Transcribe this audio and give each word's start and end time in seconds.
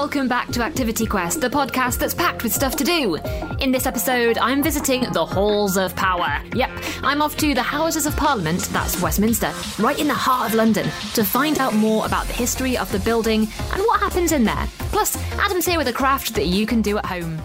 Welcome 0.00 0.28
back 0.28 0.46
to 0.52 0.62
Activity 0.62 1.06
Quest, 1.06 1.40
the 1.40 1.50
podcast 1.50 1.98
that's 1.98 2.14
packed 2.14 2.44
with 2.44 2.52
stuff 2.52 2.76
to 2.76 2.84
do. 2.84 3.16
In 3.58 3.72
this 3.72 3.84
episode, 3.84 4.38
I'm 4.38 4.62
visiting 4.62 5.00
the 5.12 5.26
Halls 5.26 5.76
of 5.76 5.94
Power. 5.96 6.40
Yep, 6.54 6.70
I'm 7.02 7.20
off 7.20 7.36
to 7.38 7.52
the 7.52 7.64
Houses 7.64 8.06
of 8.06 8.14
Parliament, 8.16 8.60
that's 8.72 9.02
Westminster, 9.02 9.52
right 9.80 9.98
in 9.98 10.06
the 10.06 10.14
heart 10.14 10.50
of 10.50 10.54
London, 10.54 10.84
to 11.14 11.24
find 11.24 11.58
out 11.58 11.74
more 11.74 12.06
about 12.06 12.28
the 12.28 12.32
history 12.32 12.78
of 12.78 12.90
the 12.92 13.00
building 13.00 13.48
and 13.72 13.82
what 13.82 13.98
happens 13.98 14.30
in 14.30 14.44
there. 14.44 14.68
Plus, 14.92 15.16
Adam's 15.32 15.66
here 15.66 15.78
with 15.78 15.88
a 15.88 15.92
craft 15.92 16.32
that 16.36 16.46
you 16.46 16.64
can 16.64 16.80
do 16.80 16.96
at 16.98 17.04
home. 17.04 17.36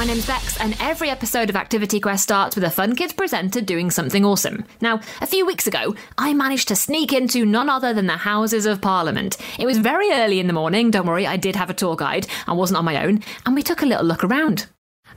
My 0.00 0.06
name's 0.06 0.26
Bex, 0.26 0.58
and 0.58 0.74
every 0.80 1.10
episode 1.10 1.50
of 1.50 1.56
Activity 1.56 2.00
Quest 2.00 2.22
starts 2.22 2.54
with 2.54 2.64
a 2.64 2.70
Fun 2.70 2.96
Kids 2.96 3.12
presenter 3.12 3.60
doing 3.60 3.90
something 3.90 4.24
awesome. 4.24 4.64
Now, 4.80 5.00
a 5.20 5.26
few 5.26 5.44
weeks 5.44 5.66
ago, 5.66 5.94
I 6.16 6.32
managed 6.32 6.68
to 6.68 6.74
sneak 6.74 7.12
into 7.12 7.44
none 7.44 7.68
other 7.68 7.92
than 7.92 8.06
the 8.06 8.16
Houses 8.16 8.64
of 8.64 8.80
Parliament. 8.80 9.36
It 9.58 9.66
was 9.66 9.76
very 9.76 10.10
early 10.10 10.40
in 10.40 10.46
the 10.46 10.54
morning, 10.54 10.90
don't 10.90 11.04
worry, 11.06 11.26
I 11.26 11.36
did 11.36 11.54
have 11.54 11.68
a 11.68 11.74
tour 11.74 11.96
guide, 11.96 12.26
I 12.46 12.54
wasn't 12.54 12.78
on 12.78 12.86
my 12.86 13.04
own, 13.04 13.22
and 13.44 13.54
we 13.54 13.62
took 13.62 13.82
a 13.82 13.86
little 13.86 14.06
look 14.06 14.24
around. 14.24 14.68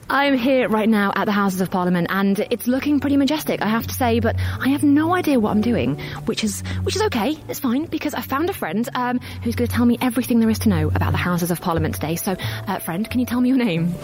I'm 0.09 0.37
here 0.37 0.67
right 0.67 0.89
now 0.89 1.13
at 1.15 1.25
the 1.25 1.31
Houses 1.31 1.61
of 1.61 1.71
Parliament 1.71 2.07
and 2.09 2.39
it's 2.51 2.67
looking 2.67 2.99
pretty 2.99 3.15
majestic, 3.15 3.61
I 3.61 3.67
have 3.67 3.87
to 3.87 3.93
say, 3.93 4.19
but 4.19 4.35
I 4.59 4.69
have 4.69 4.83
no 4.83 5.15
idea 5.15 5.39
what 5.39 5.51
I'm 5.51 5.61
doing, 5.61 5.97
which 6.25 6.43
is 6.43 6.61
which 6.83 6.95
is 6.95 7.01
okay, 7.03 7.37
it's 7.47 7.59
fine, 7.59 7.85
because 7.85 8.13
I 8.13 8.21
found 8.21 8.49
a 8.49 8.53
friend 8.53 8.87
um, 8.95 9.19
who's 9.43 9.55
going 9.55 9.67
to 9.67 9.73
tell 9.73 9.85
me 9.85 9.97
everything 10.01 10.39
there 10.39 10.49
is 10.49 10.59
to 10.59 10.69
know 10.69 10.89
about 10.89 11.11
the 11.11 11.17
Houses 11.17 11.51
of 11.51 11.61
Parliament 11.61 11.95
today. 11.95 12.15
So, 12.15 12.35
uh, 12.67 12.79
friend, 12.79 13.09
can 13.09 13.19
you 13.21 13.25
tell 13.25 13.39
me 13.41 13.49
your 13.49 13.57
name? 13.57 13.93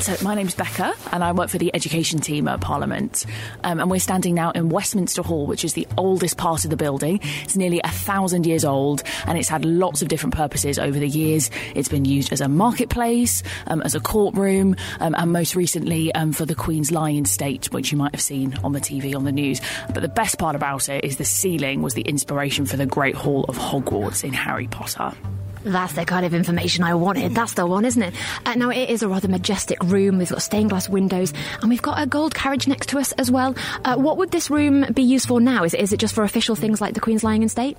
So, 0.00 0.16
my 0.24 0.34
name's 0.34 0.54
Becca 0.54 0.94
and 1.12 1.22
I 1.22 1.32
work 1.32 1.50
for 1.50 1.58
the 1.58 1.74
education 1.74 2.20
team 2.20 2.48
at 2.48 2.60
Parliament. 2.60 3.26
Um, 3.64 3.80
and 3.80 3.90
we're 3.90 4.00
standing 4.00 4.34
now 4.34 4.50
in 4.52 4.68
Westminster 4.68 5.22
Hall, 5.22 5.46
which 5.46 5.64
is 5.64 5.74
the 5.74 5.86
oldest 5.98 6.38
part 6.38 6.64
of 6.64 6.70
the 6.70 6.76
building. 6.76 7.20
It's 7.42 7.56
nearly 7.56 7.80
a 7.84 7.90
thousand 7.90 8.46
years 8.46 8.64
old 8.64 9.02
and 9.26 9.36
it's 9.36 9.48
had 9.48 9.64
lots 9.64 10.00
of 10.00 10.08
different 10.08 10.34
purposes 10.34 10.78
over 10.78 10.98
the 10.98 11.08
years. 11.08 11.50
It's 11.74 11.88
been 11.88 12.04
used 12.04 12.32
as 12.32 12.40
a 12.40 12.48
marketplace, 12.48 13.42
um, 13.66 13.82
as 13.82 13.94
a 13.94 14.00
courtroom, 14.00 14.76
um, 15.00 15.14
and 15.18 15.32
most 15.40 15.56
recently 15.56 16.14
um, 16.14 16.34
for 16.34 16.44
the 16.44 16.54
Queen's 16.54 16.92
Lying 16.92 17.24
State, 17.24 17.72
which 17.72 17.90
you 17.90 17.96
might 17.96 18.12
have 18.12 18.20
seen 18.20 18.54
on 18.62 18.72
the 18.72 18.78
TV 18.78 19.16
on 19.16 19.24
the 19.24 19.32
news. 19.32 19.58
But 19.86 20.02
the 20.02 20.08
best 20.08 20.38
part 20.38 20.54
about 20.54 20.90
it 20.90 21.02
is 21.02 21.16
the 21.16 21.24
ceiling 21.24 21.80
was 21.80 21.94
the 21.94 22.02
inspiration 22.02 22.66
for 22.66 22.76
the 22.76 22.84
Great 22.84 23.14
Hall 23.14 23.46
of 23.48 23.56
Hogwarts 23.56 24.22
in 24.22 24.34
Harry 24.34 24.66
Potter. 24.66 25.16
That's 25.64 25.94
the 25.94 26.04
kind 26.04 26.26
of 26.26 26.34
information 26.34 26.84
I 26.84 26.92
wanted. 26.92 27.34
That's 27.34 27.54
the 27.54 27.64
one, 27.64 27.86
isn't 27.86 28.02
it? 28.02 28.12
Uh, 28.44 28.54
now, 28.56 28.68
it 28.68 28.90
is 28.90 29.02
a 29.02 29.08
rather 29.08 29.28
majestic 29.28 29.82
room. 29.82 30.18
We've 30.18 30.28
got 30.28 30.42
stained 30.42 30.68
glass 30.68 30.90
windows 30.90 31.32
and 31.62 31.70
we've 31.70 31.80
got 31.80 32.02
a 32.02 32.06
gold 32.06 32.34
carriage 32.34 32.68
next 32.68 32.90
to 32.90 32.98
us 32.98 33.12
as 33.12 33.30
well. 33.30 33.56
Uh, 33.82 33.96
what 33.96 34.18
would 34.18 34.32
this 34.32 34.50
room 34.50 34.92
be 34.92 35.02
used 35.02 35.26
for 35.26 35.40
now? 35.40 35.64
Is 35.64 35.72
it, 35.72 35.80
is 35.80 35.94
it 35.94 36.00
just 36.00 36.14
for 36.14 36.22
official 36.22 36.54
things 36.54 36.82
like 36.82 36.92
the 36.92 37.00
Queen's 37.00 37.24
Lying 37.24 37.42
in 37.42 37.48
State? 37.48 37.78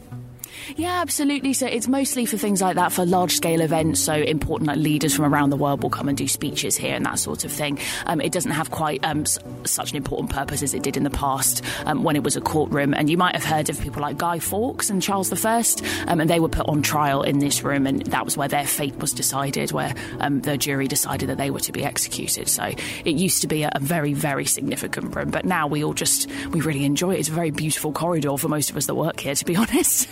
Yeah, 0.75 1.02
absolutely. 1.02 1.53
So 1.53 1.66
it's 1.67 1.88
mostly 1.88 2.25
for 2.25 2.38
things 2.38 2.61
like 2.61 2.75
that, 2.75 2.91
for 2.91 3.05
large 3.05 3.33
scale 3.35 3.61
events. 3.61 3.99
So 3.99 4.13
important 4.13 4.67
like 4.67 4.77
leaders 4.77 5.13
from 5.13 5.25
around 5.33 5.49
the 5.49 5.58
world 5.58 5.83
will 5.83 5.89
come 5.89 6.08
and 6.09 6.17
do 6.17 6.27
speeches 6.27 6.77
here 6.77 6.95
and 6.95 7.05
that 7.05 7.19
sort 7.19 7.43
of 7.45 7.52
thing. 7.52 7.80
Um, 8.05 8.21
it 8.21 8.31
doesn't 8.31 8.52
have 8.52 8.71
quite 8.71 9.03
um, 9.05 9.21
s- 9.21 9.38
such 9.66 9.91
an 9.91 9.97
important 9.97 10.30
purpose 10.30 10.61
as 10.63 10.73
it 10.73 10.83
did 10.83 10.97
in 10.97 11.03
the 11.03 11.09
past 11.09 11.63
um, 11.85 12.03
when 12.03 12.16
it 12.16 12.23
was 12.23 12.35
a 12.35 12.41
courtroom. 12.41 12.93
And 12.93 13.09
you 13.09 13.17
might 13.17 13.35
have 13.35 13.43
heard 13.43 13.69
of 13.69 13.80
people 13.81 14.02
like 14.02 14.17
Guy 14.17 14.39
Fawkes 14.39 14.89
and 14.89 15.02
Charles 15.02 15.31
I, 15.45 15.63
um, 16.08 16.19
and 16.19 16.30
they 16.30 16.39
were 16.39 16.49
put 16.49 16.67
on 16.67 16.81
trial 16.81 17.23
in 17.23 17.39
this 17.39 17.63
room, 17.63 17.88
and 17.88 18.02
that 18.08 18.25
was 18.25 18.38
where 18.38 18.47
their 18.47 18.65
fate 18.67 18.95
was 18.97 19.13
decided, 19.13 19.71
where 19.71 19.93
um, 20.19 20.41
the 20.41 20.58
jury 20.58 20.88
decided 20.88 21.30
that 21.30 21.38
they 21.38 21.49
were 21.52 21.59
to 21.61 21.71
be 21.71 21.83
executed. 21.83 22.47
So 22.47 22.63
it 23.05 23.15
used 23.15 23.41
to 23.41 23.47
be 23.47 23.63
a, 23.63 23.71
a 23.73 23.80
very, 23.80 24.13
very 24.13 24.45
significant 24.45 25.15
room, 25.15 25.30
but 25.31 25.45
now 25.45 25.67
we 25.67 25.83
all 25.83 25.93
just 25.93 26.30
we 26.52 26.61
really 26.61 26.86
enjoy 26.86 27.15
it. 27.15 27.19
It's 27.19 27.30
a 27.30 27.33
very 27.33 27.52
beautiful 27.52 27.91
corridor 27.91 28.38
for 28.38 28.47
most 28.49 28.69
of 28.69 28.77
us 28.77 28.86
that 28.88 28.95
work 28.95 29.19
here, 29.19 29.36
to 29.36 29.45
be 29.45 29.55
honest. 29.61 30.08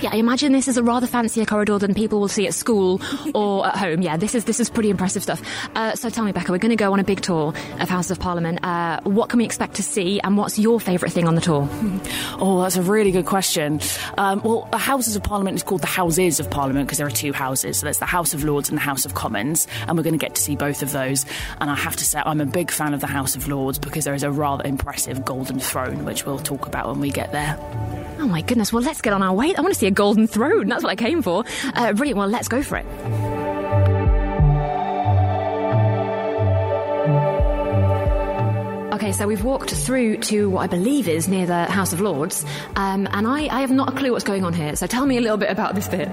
Yeah, 0.00 0.10
I 0.12 0.16
imagine 0.16 0.52
this 0.52 0.68
is 0.68 0.76
a 0.76 0.82
rather 0.82 1.06
fancier 1.06 1.46
corridor 1.46 1.78
than 1.78 1.94
people 1.94 2.20
will 2.20 2.28
see 2.28 2.46
at 2.46 2.54
school 2.54 3.00
or 3.34 3.66
at 3.66 3.76
home. 3.76 4.02
Yeah, 4.02 4.16
this 4.16 4.34
is 4.34 4.44
this 4.44 4.60
is 4.60 4.68
pretty 4.70 4.90
impressive 4.90 5.22
stuff. 5.22 5.42
Uh, 5.74 5.94
so 5.94 6.10
tell 6.10 6.24
me, 6.24 6.32
Becca, 6.32 6.52
we're 6.52 6.58
going 6.58 6.70
to 6.70 6.76
go 6.76 6.92
on 6.92 7.00
a 7.00 7.04
big 7.04 7.20
tour 7.22 7.54
of 7.80 7.88
House 7.88 8.10
of 8.10 8.20
Parliament. 8.20 8.62
Uh, 8.64 9.00
what 9.04 9.30
can 9.30 9.38
we 9.38 9.44
expect 9.44 9.74
to 9.76 9.82
see, 9.82 10.20
and 10.20 10.36
what's 10.36 10.58
your 10.58 10.78
favourite 10.78 11.12
thing 11.12 11.26
on 11.26 11.34
the 11.34 11.40
tour? 11.40 11.68
Oh, 12.36 12.62
that's 12.62 12.76
a 12.76 12.82
really 12.82 13.12
good 13.12 13.26
question. 13.26 13.80
Um, 14.18 14.42
well, 14.42 14.68
the 14.70 14.76
Houses 14.78 15.14
of 15.14 15.22
Parliament 15.22 15.56
is 15.56 15.62
called 15.62 15.80
the 15.82 15.86
Houses 15.86 16.40
of 16.40 16.50
Parliament 16.50 16.86
because 16.86 16.98
there 16.98 17.06
are 17.06 17.10
two 17.10 17.32
houses. 17.32 17.78
So 17.78 17.84
there's 17.84 17.98
the 17.98 18.06
House 18.06 18.34
of 18.34 18.42
Lords 18.44 18.68
and 18.68 18.76
the 18.76 18.82
House 18.82 19.04
of 19.06 19.14
Commons, 19.14 19.66
and 19.86 19.96
we're 19.96 20.02
going 20.02 20.18
to 20.18 20.24
get 20.24 20.34
to 20.34 20.42
see 20.42 20.56
both 20.56 20.82
of 20.82 20.92
those. 20.92 21.24
And 21.60 21.70
I 21.70 21.74
have 21.74 21.96
to 21.96 22.04
say, 22.04 22.20
I'm 22.24 22.40
a 22.40 22.46
big 22.46 22.70
fan 22.70 22.92
of 22.92 23.00
the 23.00 23.06
House 23.06 23.36
of 23.36 23.48
Lords 23.48 23.78
because 23.78 24.04
there 24.04 24.14
is 24.14 24.24
a 24.24 24.30
rather 24.30 24.64
impressive 24.66 25.24
golden 25.24 25.60
throne, 25.60 26.04
which 26.04 26.26
we'll 26.26 26.38
talk 26.38 26.66
about 26.66 26.88
when 26.88 27.00
we 27.00 27.10
get 27.10 27.30
there. 27.32 27.56
Oh 28.18 28.26
my 28.26 28.42
goodness! 28.42 28.72
Well, 28.72 28.82
let's 28.82 29.00
get 29.00 29.12
on 29.12 29.22
way. 29.32 29.54
I 29.54 29.60
want 29.60 29.72
to 29.72 29.78
see 29.78 29.86
a 29.86 29.90
golden 29.90 30.26
throne. 30.26 30.68
That's 30.68 30.82
what 30.82 30.90
I 30.90 30.96
came 30.96 31.22
for. 31.22 31.44
Uh, 31.74 31.92
brilliant. 31.92 32.18
Well, 32.18 32.28
let's 32.28 32.48
go 32.48 32.62
for 32.62 32.76
it. 32.76 33.23
So 39.14 39.28
we've 39.28 39.44
walked 39.44 39.70
through 39.70 40.16
to 40.16 40.50
what 40.50 40.60
I 40.62 40.66
believe 40.66 41.06
is 41.06 41.28
near 41.28 41.46
the 41.46 41.66
House 41.66 41.92
of 41.92 42.00
Lords, 42.00 42.44
um, 42.74 43.06
and 43.12 43.28
I, 43.28 43.46
I 43.46 43.60
have 43.60 43.70
not 43.70 43.90
a 43.90 43.92
clue 43.96 44.10
what's 44.10 44.24
going 44.24 44.44
on 44.44 44.52
here. 44.52 44.74
So 44.74 44.88
tell 44.88 45.06
me 45.06 45.16
a 45.16 45.20
little 45.20 45.36
bit 45.36 45.50
about 45.50 45.76
this 45.76 45.86
bit. 45.86 46.08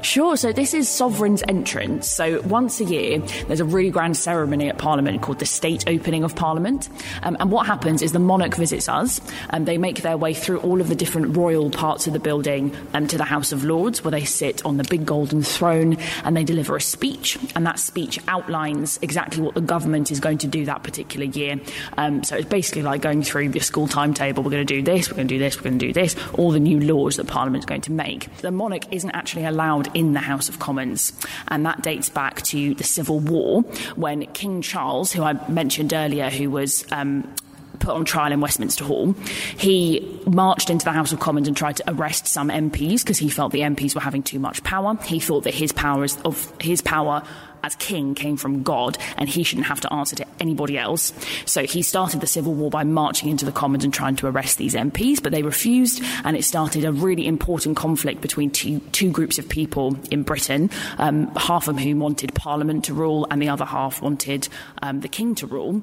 Sure, 0.00 0.34
so 0.34 0.50
this 0.50 0.72
is 0.72 0.88
Sovereign's 0.88 1.42
entrance. 1.46 2.08
So 2.08 2.40
once 2.42 2.80
a 2.80 2.84
year, 2.84 3.18
there's 3.48 3.60
a 3.60 3.66
really 3.66 3.90
grand 3.90 4.16
ceremony 4.16 4.70
at 4.70 4.78
Parliament 4.78 5.20
called 5.20 5.40
the 5.40 5.46
State 5.46 5.84
Opening 5.86 6.24
of 6.24 6.34
Parliament. 6.34 6.88
Um, 7.22 7.36
and 7.38 7.50
what 7.50 7.66
happens 7.66 8.00
is 8.00 8.12
the 8.12 8.18
monarch 8.18 8.54
visits 8.54 8.88
us, 8.88 9.20
and 9.50 9.66
they 9.66 9.76
make 9.76 10.00
their 10.00 10.16
way 10.16 10.32
through 10.32 10.60
all 10.60 10.80
of 10.80 10.88
the 10.88 10.94
different 10.94 11.36
royal 11.36 11.68
parts 11.70 12.06
of 12.06 12.14
the 12.14 12.18
building 12.18 12.74
um, 12.94 13.06
to 13.08 13.18
the 13.18 13.24
House 13.24 13.52
of 13.52 13.64
Lords, 13.64 14.02
where 14.02 14.12
they 14.12 14.24
sit 14.24 14.64
on 14.64 14.78
the 14.78 14.84
big 14.84 15.04
golden 15.04 15.42
throne 15.42 15.98
and 16.24 16.34
they 16.34 16.44
deliver 16.44 16.76
a 16.76 16.80
speech. 16.80 17.38
And 17.54 17.66
that 17.66 17.78
speech 17.78 18.18
outlines 18.26 18.98
exactly 19.02 19.42
what 19.42 19.54
the 19.54 19.60
government 19.60 20.10
is 20.10 20.18
going 20.18 20.38
to 20.38 20.46
do 20.46 20.64
that 20.64 20.82
particular 20.82 21.26
year. 21.26 21.60
Um, 21.98 22.24
so 22.24 22.37
it's 22.38 22.48
basically 22.48 22.82
like 22.82 23.02
going 23.02 23.22
through 23.22 23.50
your 23.50 23.62
school 23.62 23.88
timetable. 23.88 24.42
We're 24.42 24.50
going 24.50 24.66
to 24.66 24.74
do 24.74 24.82
this, 24.82 25.10
we're 25.10 25.16
going 25.16 25.28
to 25.28 25.34
do 25.34 25.38
this, 25.38 25.56
we're 25.56 25.64
going 25.64 25.78
to 25.78 25.86
do 25.86 25.92
this, 25.92 26.16
all 26.34 26.52
the 26.52 26.60
new 26.60 26.80
laws 26.80 27.16
that 27.16 27.26
Parliament's 27.26 27.66
going 27.66 27.80
to 27.82 27.92
make. 27.92 28.34
The 28.38 28.50
monarch 28.50 28.92
isn't 28.92 29.10
actually 29.10 29.44
allowed 29.44 29.94
in 29.96 30.12
the 30.12 30.20
House 30.20 30.48
of 30.48 30.58
Commons, 30.58 31.12
and 31.48 31.66
that 31.66 31.82
dates 31.82 32.08
back 32.08 32.42
to 32.42 32.74
the 32.74 32.84
Civil 32.84 33.18
War 33.18 33.62
when 33.96 34.24
King 34.26 34.62
Charles, 34.62 35.12
who 35.12 35.22
I 35.22 35.32
mentioned 35.48 35.92
earlier, 35.92 36.30
who 36.30 36.50
was. 36.50 36.84
Um, 36.92 37.32
put 37.78 37.94
on 37.94 38.04
trial 38.04 38.32
in 38.32 38.40
Westminster 38.40 38.84
Hall. 38.84 39.14
He 39.56 40.20
marched 40.26 40.70
into 40.70 40.84
the 40.84 40.92
House 40.92 41.12
of 41.12 41.20
Commons 41.20 41.48
and 41.48 41.56
tried 41.56 41.76
to 41.76 41.90
arrest 41.90 42.26
some 42.26 42.48
MPs 42.48 43.02
because 43.02 43.18
he 43.18 43.28
felt 43.28 43.52
the 43.52 43.60
MPs 43.60 43.94
were 43.94 44.00
having 44.00 44.22
too 44.22 44.38
much 44.38 44.62
power. 44.64 44.96
He 45.04 45.20
thought 45.20 45.44
that 45.44 45.54
his 45.54 45.72
powers 45.72 46.16
of 46.24 46.52
his 46.60 46.80
power 46.80 47.22
as 47.62 47.74
king 47.76 48.14
came 48.14 48.36
from 48.36 48.62
God 48.62 48.98
and 49.16 49.28
he 49.28 49.42
shouldn't 49.42 49.66
have 49.66 49.80
to 49.82 49.92
answer 49.92 50.16
to 50.16 50.26
anybody 50.40 50.78
else. 50.78 51.12
So 51.44 51.64
he 51.64 51.82
started 51.82 52.20
the 52.20 52.26
civil 52.26 52.54
war 52.54 52.70
by 52.70 52.84
marching 52.84 53.28
into 53.28 53.44
the 53.44 53.52
Commons 53.52 53.84
and 53.84 53.92
trying 53.92 54.16
to 54.16 54.26
arrest 54.26 54.58
these 54.58 54.74
MPs, 54.74 55.22
but 55.22 55.32
they 55.32 55.42
refused 55.42 56.02
and 56.24 56.36
it 56.36 56.44
started 56.44 56.84
a 56.84 56.92
really 56.92 57.26
important 57.26 57.76
conflict 57.76 58.20
between 58.20 58.50
two, 58.50 58.80
two 58.92 59.10
groups 59.10 59.38
of 59.38 59.48
people 59.48 59.98
in 60.10 60.22
Britain, 60.22 60.70
um, 60.98 61.34
half 61.36 61.68
of 61.68 61.78
whom 61.78 61.98
wanted 61.98 62.34
Parliament 62.34 62.84
to 62.86 62.94
rule 62.94 63.26
and 63.30 63.40
the 63.40 63.48
other 63.48 63.64
half 63.64 64.02
wanted 64.02 64.48
um, 64.82 65.00
the 65.00 65.08
king 65.08 65.34
to 65.36 65.46
rule. 65.46 65.82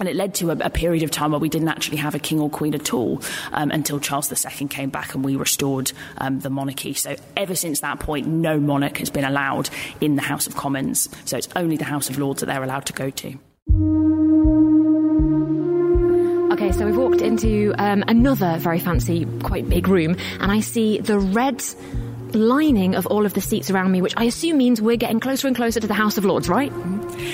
And 0.00 0.08
it 0.08 0.16
led 0.16 0.34
to 0.36 0.50
a, 0.50 0.56
a, 0.56 0.70
period 0.70 1.02
of 1.02 1.10
time 1.10 1.32
where 1.32 1.40
we 1.40 1.50
didn't 1.50 1.68
actually 1.68 1.98
have 1.98 2.14
a 2.14 2.18
king 2.18 2.40
or 2.40 2.48
queen 2.48 2.74
at 2.74 2.94
all 2.94 3.22
um, 3.52 3.70
until 3.70 4.00
Charles 4.00 4.32
II 4.32 4.66
came 4.68 4.88
back 4.88 5.14
and 5.14 5.22
we 5.22 5.36
restored 5.36 5.92
um, 6.16 6.40
the 6.40 6.48
monarchy. 6.48 6.94
So 6.94 7.16
ever 7.36 7.54
since 7.54 7.80
that 7.80 8.00
point, 8.00 8.26
no 8.26 8.58
monarch 8.58 8.96
has 8.96 9.10
been 9.10 9.26
allowed 9.26 9.68
in 10.00 10.16
the 10.16 10.22
House 10.22 10.46
of 10.46 10.56
Commons. 10.56 11.10
So 11.26 11.36
it's 11.36 11.50
only 11.54 11.76
the 11.76 11.84
House 11.84 12.08
of 12.08 12.18
Lords 12.18 12.40
that 12.40 12.46
they're 12.46 12.64
allowed 12.64 12.86
to 12.86 12.94
go 12.94 13.10
to. 13.10 13.38
Okay, 16.54 16.72
so 16.72 16.86
we've 16.86 16.96
walked 16.96 17.20
into 17.20 17.74
um, 17.78 18.02
another 18.08 18.56
very 18.56 18.80
fancy, 18.80 19.26
quite 19.42 19.68
big 19.68 19.86
room, 19.86 20.16
and 20.40 20.50
I 20.50 20.60
see 20.60 20.98
the 20.98 21.18
red 21.18 21.62
lining 22.34 22.94
of 22.94 23.06
all 23.06 23.26
of 23.26 23.34
the 23.34 23.40
seats 23.40 23.70
around 23.70 23.92
me, 23.92 24.00
which 24.02 24.14
I 24.16 24.24
assume 24.24 24.56
means 24.56 24.80
we're 24.80 24.96
getting 24.96 25.20
closer 25.20 25.46
and 25.46 25.54
closer 25.54 25.80
to 25.80 25.86
the 25.86 25.94
House 25.94 26.16
of 26.16 26.24
Lords, 26.24 26.48
right? 26.48 26.72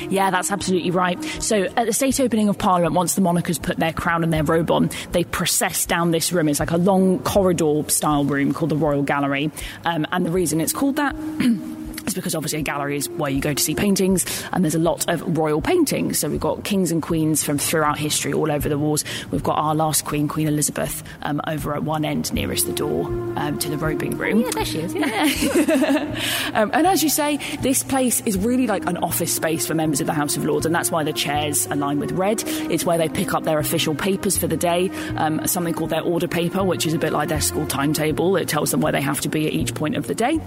Yeah, 0.08 0.30
that's 0.30 0.50
absolutely 0.50 0.90
right. 0.90 1.22
So, 1.40 1.64
at 1.76 1.86
the 1.86 1.92
state 1.92 2.20
opening 2.20 2.48
of 2.48 2.58
Parliament, 2.58 2.94
once 2.94 3.14
the 3.14 3.20
monarch 3.20 3.46
has 3.48 3.58
put 3.58 3.76
their 3.76 3.92
crown 3.92 4.22
and 4.24 4.32
their 4.32 4.44
robe 4.44 4.70
on, 4.70 4.90
they 5.12 5.24
process 5.24 5.86
down 5.86 6.10
this 6.10 6.32
room. 6.32 6.48
It's 6.48 6.60
like 6.60 6.70
a 6.70 6.76
long 6.76 7.18
corridor 7.20 7.82
style 7.88 8.24
room 8.24 8.52
called 8.52 8.70
the 8.70 8.76
Royal 8.76 9.02
Gallery. 9.02 9.50
Um, 9.84 10.06
and 10.12 10.24
the 10.26 10.30
reason 10.30 10.60
it's 10.60 10.72
called 10.72 10.96
that 10.96 11.14
It's 12.06 12.14
because 12.14 12.36
obviously 12.36 12.60
a 12.60 12.62
gallery 12.62 12.96
is 12.96 13.08
where 13.08 13.30
you 13.30 13.40
go 13.40 13.52
to 13.52 13.62
see 13.62 13.74
paintings, 13.74 14.24
and 14.52 14.64
there's 14.64 14.76
a 14.76 14.78
lot 14.78 15.08
of 15.10 15.36
royal 15.36 15.60
paintings. 15.60 16.20
So 16.20 16.30
we've 16.30 16.38
got 16.38 16.62
kings 16.62 16.92
and 16.92 17.02
queens 17.02 17.42
from 17.42 17.58
throughout 17.58 17.98
history 17.98 18.32
all 18.32 18.52
over 18.52 18.68
the 18.68 18.78
walls. 18.78 19.04
We've 19.32 19.42
got 19.42 19.58
our 19.58 19.74
last 19.74 20.04
queen, 20.04 20.28
Queen 20.28 20.46
Elizabeth, 20.46 21.02
um, 21.22 21.40
over 21.48 21.74
at 21.74 21.82
one 21.82 22.04
end 22.04 22.32
nearest 22.32 22.66
the 22.66 22.72
door 22.72 23.06
um, 23.34 23.58
to 23.58 23.68
the 23.68 23.76
robing 23.76 24.16
room. 24.16 24.42
Yeah, 24.42 24.50
there 24.52 24.64
she 24.64 24.78
is. 24.78 24.94
Yeah. 24.94 26.20
um, 26.54 26.70
and 26.72 26.86
as 26.86 27.02
you 27.02 27.08
say, 27.08 27.38
this 27.60 27.82
place 27.82 28.20
is 28.20 28.38
really 28.38 28.68
like 28.68 28.86
an 28.86 28.98
office 28.98 29.34
space 29.34 29.66
for 29.66 29.74
members 29.74 30.00
of 30.00 30.06
the 30.06 30.12
House 30.12 30.36
of 30.36 30.44
Lords, 30.44 30.64
and 30.64 30.72
that's 30.72 30.92
why 30.92 31.02
the 31.02 31.12
chairs 31.12 31.66
are 31.66 31.76
lined 31.76 31.98
with 31.98 32.12
red. 32.12 32.40
It's 32.46 32.84
where 32.84 32.98
they 32.98 33.08
pick 33.08 33.34
up 33.34 33.42
their 33.42 33.58
official 33.58 33.96
papers 33.96 34.38
for 34.38 34.46
the 34.46 34.56
day, 34.56 34.90
um, 35.16 35.44
something 35.48 35.74
called 35.74 35.90
their 35.90 36.02
order 36.02 36.28
paper, 36.28 36.62
which 36.62 36.86
is 36.86 36.94
a 36.94 36.98
bit 36.98 37.12
like 37.12 37.28
their 37.28 37.40
school 37.40 37.66
timetable. 37.66 38.36
It 38.36 38.48
tells 38.48 38.70
them 38.70 38.80
where 38.80 38.92
they 38.92 39.02
have 39.02 39.20
to 39.22 39.28
be 39.28 39.48
at 39.48 39.52
each 39.52 39.74
point 39.74 39.96
of 39.96 40.06
the 40.06 40.14
day. 40.14 40.40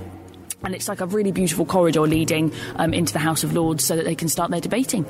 And 0.63 0.75
it's 0.75 0.89
like 0.89 1.01
a 1.01 1.05
really 1.05 1.31
beautiful 1.31 1.65
corridor 1.65 2.01
leading 2.01 2.53
um, 2.75 2.93
into 2.93 3.13
the 3.13 3.19
House 3.19 3.43
of 3.43 3.53
Lords 3.53 3.83
so 3.83 3.95
that 3.95 4.05
they 4.05 4.15
can 4.15 4.27
start 4.27 4.51
their 4.51 4.61
debating. 4.61 5.05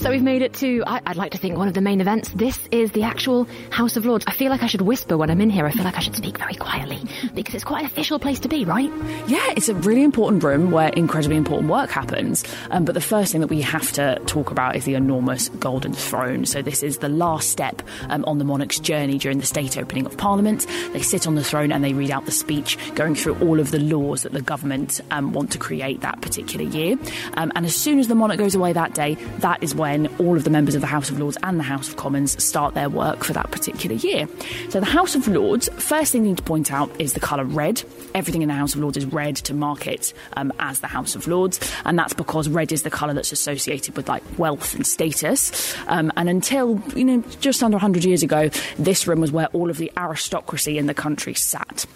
So 0.00 0.10
we've 0.10 0.22
made 0.22 0.42
it 0.42 0.54
to, 0.54 0.84
I, 0.86 1.00
would 1.08 1.16
like 1.16 1.32
to 1.32 1.38
think, 1.38 1.58
one 1.58 1.66
of 1.66 1.74
the 1.74 1.80
main 1.80 2.00
events. 2.00 2.28
This 2.28 2.56
is 2.70 2.92
the 2.92 3.02
actual 3.02 3.48
House 3.70 3.96
of 3.96 4.06
Lords. 4.06 4.24
I 4.28 4.30
feel 4.30 4.48
like 4.48 4.62
I 4.62 4.68
should 4.68 4.80
whisper 4.80 5.16
when 5.16 5.28
I'm 5.28 5.40
in 5.40 5.50
here. 5.50 5.66
I 5.66 5.72
feel 5.72 5.82
like 5.82 5.96
I 5.96 6.00
should 6.00 6.14
speak 6.14 6.38
very 6.38 6.54
quietly 6.54 7.02
because 7.34 7.56
it's 7.56 7.64
quite 7.64 7.80
an 7.80 7.86
official 7.86 8.20
place 8.20 8.38
to 8.40 8.48
be, 8.48 8.64
right? 8.64 8.92
Yeah, 9.26 9.52
it's 9.56 9.68
a 9.68 9.74
really 9.74 10.04
important 10.04 10.44
room 10.44 10.70
where 10.70 10.90
incredibly 10.90 11.36
important 11.36 11.68
work 11.68 11.90
happens. 11.90 12.44
Um, 12.70 12.84
but 12.84 12.92
the 12.94 13.00
first 13.00 13.32
thing 13.32 13.40
that 13.40 13.48
we 13.48 13.60
have 13.62 13.90
to 13.94 14.20
talk 14.26 14.52
about 14.52 14.76
is 14.76 14.84
the 14.84 14.94
enormous 14.94 15.48
golden 15.48 15.92
throne. 15.92 16.46
So 16.46 16.62
this 16.62 16.84
is 16.84 16.98
the 16.98 17.08
last 17.08 17.50
step 17.50 17.82
um, 18.08 18.24
on 18.24 18.38
the 18.38 18.44
monarch's 18.44 18.78
journey 18.78 19.18
during 19.18 19.40
the 19.40 19.46
state 19.46 19.76
opening 19.76 20.06
of 20.06 20.16
Parliament. 20.16 20.64
They 20.92 21.02
sit 21.02 21.26
on 21.26 21.34
the 21.34 21.42
throne 21.42 21.72
and 21.72 21.82
they 21.82 21.92
read 21.92 22.12
out 22.12 22.24
the 22.24 22.30
speech, 22.30 22.78
going 22.94 23.16
through 23.16 23.36
all 23.40 23.58
of 23.58 23.72
the 23.72 23.80
laws 23.80 24.22
that 24.22 24.32
the 24.32 24.42
government 24.42 25.00
um, 25.10 25.32
want 25.32 25.50
to 25.52 25.58
create 25.58 26.02
that 26.02 26.20
particular 26.20 26.64
year. 26.64 26.96
Um, 27.34 27.50
and 27.56 27.66
as 27.66 27.74
soon 27.74 27.98
as 27.98 28.06
the 28.06 28.14
monarch 28.14 28.38
goes 28.38 28.54
away 28.54 28.72
that 28.72 28.94
day, 28.94 29.16
that 29.40 29.60
is 29.60 29.74
when 29.88 30.06
all 30.18 30.36
of 30.36 30.44
the 30.44 30.50
members 30.50 30.74
of 30.74 30.82
the 30.82 30.86
House 30.86 31.08
of 31.08 31.18
Lords 31.18 31.38
and 31.42 31.58
the 31.58 31.64
House 31.64 31.88
of 31.88 31.96
Commons 31.96 32.42
start 32.44 32.74
their 32.74 32.90
work 32.90 33.24
for 33.24 33.32
that 33.32 33.50
particular 33.50 33.96
year. 33.96 34.28
So 34.68 34.80
the 34.80 34.86
House 34.86 35.14
of 35.14 35.26
Lords, 35.26 35.70
first 35.78 36.12
thing 36.12 36.24
you 36.24 36.30
need 36.30 36.36
to 36.36 36.42
point 36.42 36.70
out 36.70 36.90
is 37.00 37.14
the 37.14 37.20
colour 37.20 37.44
red. 37.44 37.82
Everything 38.14 38.42
in 38.42 38.48
the 38.48 38.54
House 38.54 38.74
of 38.74 38.80
Lords 38.82 38.98
is 38.98 39.06
red 39.06 39.36
to 39.36 39.54
mark 39.54 39.86
it 39.86 40.12
um, 40.36 40.52
as 40.58 40.80
the 40.80 40.88
House 40.88 41.14
of 41.14 41.26
Lords, 41.26 41.58
and 41.86 41.98
that's 41.98 42.12
because 42.12 42.50
red 42.50 42.70
is 42.70 42.82
the 42.82 42.90
colour 42.90 43.14
that's 43.14 43.32
associated 43.32 43.96
with 43.96 44.10
like 44.10 44.22
wealth 44.38 44.74
and 44.74 44.86
status. 44.86 45.74
Um, 45.86 46.12
and 46.18 46.28
until 46.28 46.82
you 46.94 47.06
know 47.06 47.22
just 47.40 47.62
under 47.62 47.76
100 47.76 48.04
years 48.04 48.22
ago, 48.22 48.50
this 48.78 49.06
room 49.06 49.22
was 49.22 49.32
where 49.32 49.46
all 49.54 49.70
of 49.70 49.78
the 49.78 49.90
aristocracy 49.96 50.76
in 50.76 50.84
the 50.84 50.94
country 50.94 51.32
sat. 51.32 51.86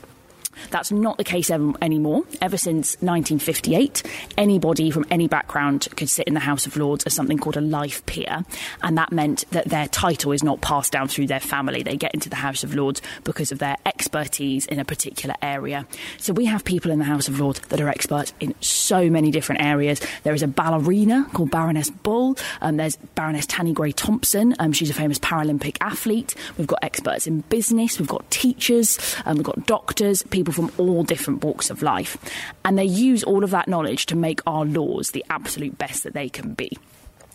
That's 0.72 0.90
not 0.90 1.18
the 1.18 1.24
case 1.24 1.50
ever, 1.50 1.72
anymore. 1.80 2.22
Ever 2.40 2.56
since 2.56 2.94
1958, 3.00 4.02
anybody 4.36 4.90
from 4.90 5.06
any 5.10 5.28
background 5.28 5.88
could 5.96 6.08
sit 6.08 6.26
in 6.26 6.34
the 6.34 6.40
House 6.40 6.66
of 6.66 6.76
Lords 6.76 7.04
as 7.04 7.14
something 7.14 7.38
called 7.38 7.56
a 7.56 7.60
life 7.60 8.04
peer, 8.06 8.44
and 8.82 8.98
that 8.98 9.12
meant 9.12 9.44
that 9.50 9.68
their 9.68 9.86
title 9.88 10.32
is 10.32 10.42
not 10.42 10.60
passed 10.60 10.92
down 10.92 11.08
through 11.08 11.26
their 11.26 11.40
family. 11.40 11.82
They 11.82 11.96
get 11.96 12.14
into 12.14 12.28
the 12.28 12.36
House 12.36 12.64
of 12.64 12.74
Lords 12.74 13.02
because 13.24 13.52
of 13.52 13.58
their 13.58 13.76
expertise 13.86 14.66
in 14.66 14.78
a 14.78 14.84
particular 14.84 15.34
area. 15.42 15.86
So 16.18 16.32
we 16.32 16.44
have 16.46 16.64
people 16.64 16.90
in 16.90 16.98
the 16.98 17.04
House 17.04 17.28
of 17.28 17.38
Lords 17.38 17.60
that 17.60 17.80
are 17.80 17.88
experts 17.88 18.32
in 18.40 18.54
so 18.60 19.10
many 19.10 19.30
different 19.30 19.62
areas. 19.62 20.00
There 20.22 20.34
is 20.34 20.42
a 20.42 20.48
ballerina 20.48 21.28
called 21.34 21.50
Baroness 21.50 21.90
Bull, 21.90 22.36
and 22.60 22.78
there's 22.78 22.96
Baroness 23.14 23.46
Tanni 23.46 23.74
Grey 23.74 23.92
Thompson. 23.92 24.54
Um, 24.58 24.72
she's 24.72 24.90
a 24.90 24.94
famous 24.94 25.18
Paralympic 25.18 25.76
athlete. 25.80 26.34
We've 26.56 26.66
got 26.66 26.82
experts 26.82 27.26
in 27.26 27.40
business. 27.40 27.98
We've 27.98 28.08
got 28.08 28.30
teachers. 28.30 28.98
Um, 29.26 29.36
we've 29.36 29.44
got 29.44 29.66
doctors. 29.66 30.22
People 30.22 30.52
people 30.52 30.61
from 30.68 30.86
all 30.86 31.02
different 31.02 31.44
walks 31.44 31.70
of 31.70 31.82
life. 31.82 32.16
And 32.64 32.78
they 32.78 32.84
use 32.84 33.24
all 33.24 33.44
of 33.44 33.50
that 33.50 33.68
knowledge 33.68 34.06
to 34.06 34.16
make 34.16 34.40
our 34.46 34.64
laws 34.64 35.10
the 35.10 35.24
absolute 35.30 35.76
best 35.78 36.04
that 36.04 36.14
they 36.14 36.28
can 36.28 36.54
be. 36.54 36.76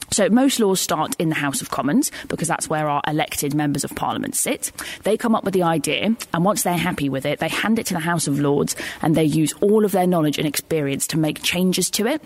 So 0.09 0.29
most 0.29 0.61
laws 0.61 0.79
start 0.79 1.15
in 1.19 1.27
the 1.27 1.35
House 1.35 1.61
of 1.61 1.69
Commons 1.69 2.11
because 2.29 2.47
that's 2.47 2.69
where 2.69 2.87
our 2.87 3.01
elected 3.05 3.53
members 3.53 3.83
of 3.83 3.93
Parliament 3.93 4.35
sit. 4.35 4.71
They 5.03 5.17
come 5.17 5.35
up 5.35 5.43
with 5.43 5.53
the 5.53 5.63
idea, 5.63 6.15
and 6.33 6.45
once 6.45 6.63
they're 6.63 6.77
happy 6.77 7.09
with 7.09 7.25
it, 7.25 7.39
they 7.39 7.49
hand 7.49 7.77
it 7.77 7.87
to 7.87 7.93
the 7.93 7.99
House 7.99 8.27
of 8.27 8.39
Lords, 8.39 8.77
and 9.01 9.15
they 9.15 9.25
use 9.25 9.51
all 9.59 9.83
of 9.83 9.91
their 9.91 10.07
knowledge 10.07 10.37
and 10.37 10.47
experience 10.47 11.07
to 11.07 11.17
make 11.17 11.43
changes 11.43 11.89
to 11.91 12.07
it 12.07 12.21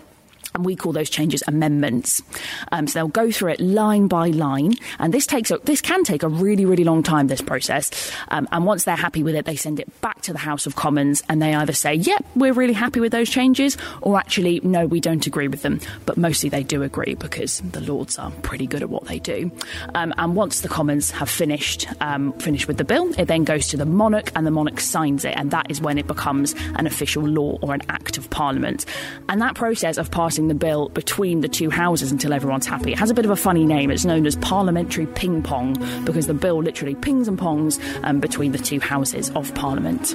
and 0.54 0.64
we 0.64 0.76
call 0.76 0.92
those 0.92 1.10
changes 1.10 1.42
amendments. 1.46 2.22
Um, 2.70 2.86
so 2.86 2.98
they'll 2.98 3.08
go 3.08 3.30
through 3.30 3.52
it 3.52 3.60
line 3.60 4.08
by 4.08 4.28
line, 4.28 4.74
and 4.98 5.12
this 5.12 5.26
takes 5.26 5.50
a, 5.50 5.58
this 5.64 5.80
can 5.80 6.04
take 6.04 6.22
a 6.22 6.28
really 6.28 6.64
really 6.64 6.84
long 6.84 7.02
time. 7.02 7.26
This 7.26 7.40
process, 7.40 8.12
um, 8.28 8.48
and 8.52 8.66
once 8.66 8.84
they're 8.84 8.96
happy 8.96 9.22
with 9.22 9.34
it, 9.34 9.44
they 9.44 9.56
send 9.56 9.80
it 9.80 10.00
back 10.00 10.22
to 10.22 10.32
the 10.32 10.38
House 10.38 10.66
of 10.66 10.76
Commons, 10.76 11.22
and 11.28 11.40
they 11.40 11.54
either 11.54 11.72
say, 11.72 11.94
"Yep, 11.94 12.24
we're 12.36 12.52
really 12.52 12.72
happy 12.72 13.00
with 13.00 13.12
those 13.12 13.30
changes," 13.30 13.76
or 14.00 14.18
actually, 14.18 14.60
"No, 14.62 14.86
we 14.86 15.00
don't 15.00 15.26
agree 15.26 15.48
with 15.48 15.62
them." 15.62 15.80
But 16.06 16.16
mostly 16.16 16.48
they 16.48 16.62
do 16.62 16.82
agree 16.82 17.14
because 17.14 17.60
the 17.60 17.80
Lords 17.80 18.18
are 18.18 18.30
pretty 18.42 18.66
good 18.66 18.82
at 18.82 18.90
what 18.90 19.06
they 19.06 19.18
do. 19.18 19.50
Um, 19.94 20.12
and 20.18 20.36
once 20.36 20.60
the 20.60 20.68
Commons 20.68 21.10
have 21.10 21.28
finished 21.30 21.86
um, 22.00 22.32
finished 22.34 22.68
with 22.68 22.76
the 22.76 22.84
bill, 22.84 23.12
it 23.18 23.26
then 23.26 23.44
goes 23.44 23.68
to 23.68 23.76
the 23.76 23.86
monarch, 23.86 24.30
and 24.34 24.46
the 24.46 24.50
monarch 24.50 24.80
signs 24.80 25.24
it, 25.24 25.34
and 25.36 25.50
that 25.50 25.70
is 25.70 25.80
when 25.80 25.98
it 25.98 26.06
becomes 26.06 26.54
an 26.76 26.86
official 26.86 27.22
law 27.22 27.58
or 27.62 27.74
an 27.74 27.82
act 27.88 28.18
of 28.18 28.28
Parliament. 28.30 28.84
And 29.28 29.40
that 29.40 29.54
process 29.54 29.98
of 29.98 30.10
passing 30.10 30.41
passing 30.42 30.48
the 30.48 30.54
bill 30.54 30.88
between 30.88 31.40
the 31.40 31.48
two 31.48 31.70
houses 31.70 32.10
until 32.10 32.32
everyone's 32.32 32.66
happy. 32.66 32.92
It 32.92 32.98
has 32.98 33.10
a 33.10 33.14
bit 33.14 33.24
of 33.24 33.30
a 33.30 33.36
funny 33.36 33.64
name. 33.64 33.90
It's 33.90 34.04
known 34.04 34.26
as 34.26 34.36
parliamentary 34.36 35.06
ping 35.06 35.42
pong 35.42 35.74
because 36.04 36.26
the 36.26 36.34
bill 36.34 36.62
literally 36.62 36.94
pings 36.94 37.28
and 37.28 37.38
pongs 37.38 37.78
um, 38.02 38.20
between 38.20 38.52
the 38.52 38.58
two 38.58 38.80
houses 38.80 39.30
of 39.30 39.54
Parliament. 39.54 40.14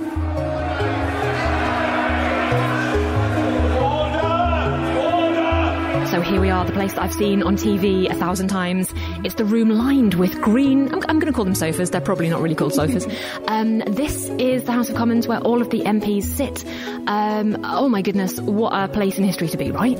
So 6.17 6.23
here 6.23 6.41
we 6.41 6.49
are, 6.49 6.65
the 6.65 6.71
place 6.71 6.93
that 6.93 7.03
I've 7.03 7.13
seen 7.13 7.43
on 7.43 7.57
TV 7.57 8.09
a 8.09 8.15
thousand 8.15 8.47
times. 8.47 8.91
It's 9.23 9.35
the 9.35 9.45
room 9.45 9.69
lined 9.69 10.15
with 10.15 10.41
green. 10.41 10.91
I'm, 10.91 11.03
I'm 11.07 11.19
going 11.19 11.31
to 11.31 11.31
call 11.31 11.45
them 11.45 11.53
sofas. 11.53 11.91
They're 11.91 12.01
probably 12.01 12.27
not 12.27 12.41
really 12.41 12.55
called 12.55 12.73
sofas. 12.73 13.05
Um, 13.47 13.79
this 13.79 14.25
is 14.39 14.63
the 14.63 14.71
House 14.71 14.89
of 14.89 14.95
Commons 14.95 15.27
where 15.27 15.39
all 15.39 15.61
of 15.61 15.69
the 15.69 15.81
MPs 15.81 16.23
sit. 16.23 16.65
Um, 17.07 17.63
oh 17.63 17.87
my 17.87 18.01
goodness, 18.01 18.41
what 18.41 18.73
a 18.73 18.87
place 18.87 19.17
in 19.17 19.23
history 19.23 19.47
to 19.49 19.57
be, 19.57 19.71
right? 19.71 19.97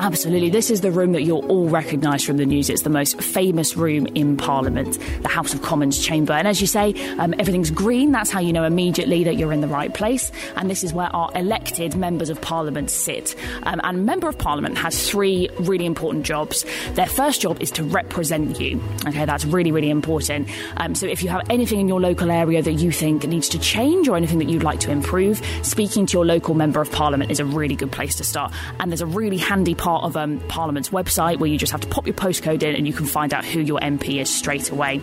Absolutely. 0.00 0.48
This 0.48 0.70
is 0.70 0.80
the 0.80 0.92
room 0.92 1.10
that 1.10 1.22
you'll 1.22 1.44
all 1.46 1.68
recognise 1.68 2.24
from 2.24 2.36
the 2.36 2.46
news. 2.46 2.70
It's 2.70 2.82
the 2.82 2.88
most 2.88 3.20
famous 3.20 3.76
room 3.76 4.06
in 4.14 4.36
Parliament, 4.36 4.96
the 5.22 5.28
House 5.28 5.52
of 5.52 5.62
Commons 5.62 5.98
chamber. 5.98 6.32
And 6.34 6.46
as 6.46 6.60
you 6.60 6.68
say, 6.68 6.94
um, 7.18 7.34
everything's 7.36 7.72
green. 7.72 8.12
That's 8.12 8.30
how 8.30 8.38
you 8.38 8.52
know 8.52 8.62
immediately 8.62 9.24
that 9.24 9.36
you're 9.36 9.52
in 9.52 9.60
the 9.60 9.66
right 9.66 9.92
place. 9.92 10.30
And 10.54 10.70
this 10.70 10.84
is 10.84 10.92
where 10.92 11.08
our 11.16 11.32
elected 11.34 11.96
members 11.96 12.30
of 12.30 12.40
Parliament 12.40 12.92
sit. 12.92 13.34
Um, 13.64 13.80
and 13.82 14.06
Member 14.06 14.28
of 14.28 14.38
Parliament 14.38 14.78
has 14.78 15.10
three 15.10 15.48
really 15.58 15.84
important 15.84 16.24
jobs. 16.24 16.64
Their 16.92 17.06
first 17.06 17.40
job 17.40 17.60
is 17.60 17.72
to 17.72 17.82
represent 17.82 18.60
you. 18.60 18.80
Okay, 19.04 19.24
that's 19.24 19.44
really, 19.44 19.72
really 19.72 19.90
important. 19.90 20.48
Um, 20.76 20.94
so 20.94 21.06
if 21.06 21.24
you 21.24 21.28
have 21.30 21.42
anything 21.50 21.80
in 21.80 21.88
your 21.88 22.00
local 22.00 22.30
area 22.30 22.62
that 22.62 22.74
you 22.74 22.92
think 22.92 23.26
needs 23.26 23.48
to 23.48 23.58
change 23.58 24.06
or 24.06 24.16
anything 24.16 24.38
that 24.38 24.48
you'd 24.48 24.62
like 24.62 24.78
to 24.80 24.92
improve, 24.92 25.42
speaking 25.62 26.06
to 26.06 26.12
your 26.12 26.24
local 26.24 26.54
Member 26.54 26.80
of 26.80 26.92
Parliament 26.92 27.32
is 27.32 27.40
a 27.40 27.44
really 27.44 27.74
good 27.74 27.90
place 27.90 28.14
to 28.14 28.22
start. 28.24 28.52
And 28.78 28.92
there's 28.92 29.00
a 29.00 29.06
really 29.06 29.38
handy 29.38 29.74
part 29.74 29.87
part 29.88 30.04
of 30.04 30.18
um, 30.18 30.38
Parliament's 30.48 30.90
website 30.90 31.38
where 31.38 31.48
you 31.48 31.56
just 31.56 31.72
have 31.72 31.80
to 31.80 31.88
pop 31.88 32.06
your 32.06 32.12
postcode 32.12 32.62
in 32.62 32.74
and 32.74 32.86
you 32.86 32.92
can 32.92 33.06
find 33.06 33.32
out 33.32 33.42
who 33.42 33.60
your 33.60 33.80
MP 33.80 34.20
is 34.20 34.28
straight 34.28 34.68
away. 34.70 35.00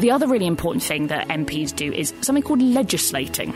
The 0.00 0.10
other 0.10 0.26
really 0.26 0.46
important 0.46 0.82
thing 0.82 1.08
that 1.08 1.28
MPs 1.28 1.76
do 1.76 1.92
is 1.92 2.14
something 2.22 2.42
called 2.42 2.62
legislating 2.62 3.52